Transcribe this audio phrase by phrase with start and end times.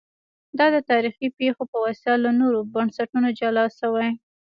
[0.57, 4.09] دا د تاریخي پېښو په واسطه له نورو بنسټونو جلا شوي